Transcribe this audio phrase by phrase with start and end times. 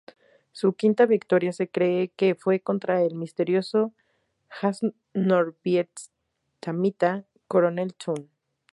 [0.51, 3.93] Su quinta victoria se cree que fue contra el misterioso
[4.63, 4.81] as
[5.13, 8.27] norvietnamita Coronel Toon.